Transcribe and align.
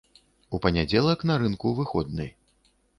У 0.57 0.59
панядзелак 0.63 1.27
на 1.33 1.37
рынку 1.45 1.77
выходны. 1.85 2.31